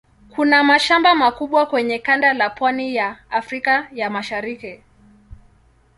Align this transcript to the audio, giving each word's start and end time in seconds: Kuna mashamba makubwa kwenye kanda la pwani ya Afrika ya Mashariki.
Kuna 0.35 0.63
mashamba 0.63 1.15
makubwa 1.15 1.65
kwenye 1.65 1.99
kanda 1.99 2.33
la 2.33 2.49
pwani 2.49 2.95
ya 2.95 3.17
Afrika 3.31 3.87
ya 3.93 4.09
Mashariki. 4.09 4.83